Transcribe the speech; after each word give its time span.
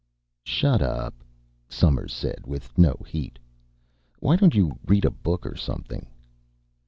"Shut 0.47 0.81
up," 0.81 1.13
Somers 1.69 2.11
said, 2.11 2.47
with 2.47 2.75
no 2.75 3.03
heat. 3.07 3.37
"Why 4.17 4.35
don't 4.35 4.55
you 4.55 4.79
read 4.87 5.05
a 5.05 5.11
book 5.11 5.45
or 5.45 5.55
something?" 5.55 6.07